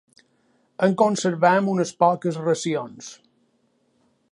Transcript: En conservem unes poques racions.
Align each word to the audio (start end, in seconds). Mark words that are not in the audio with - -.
En 0.87 0.95
conservem 1.01 1.69
unes 1.75 1.93
poques 2.05 2.41
racions. 2.47 3.13